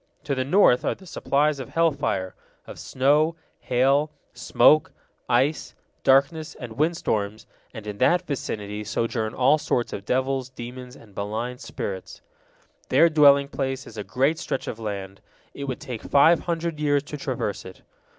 [0.23, 2.33] To the north are the supplies of hell fire,
[2.65, 4.91] of snow, hail, smoke,
[5.29, 11.15] ice, darkness, and windstorms, and in that vicinity sojourn all sorts of devils, demons, and
[11.15, 12.21] malign spirits.
[12.89, 15.21] Their dwelling place is a great stretch of land,
[15.53, 17.83] it would take five hundred years to traverse it.